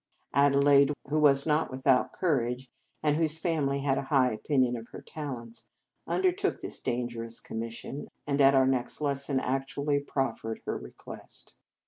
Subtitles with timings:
[0.35, 2.71] Ade laide, who was not without courage,
[3.03, 5.63] and whose family had a high opinion of her talents,
[6.07, 11.53] undertook this danger ous commission, and at our next les son actually proffered her request.